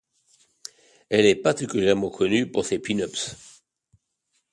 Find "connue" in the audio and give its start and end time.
2.09-2.49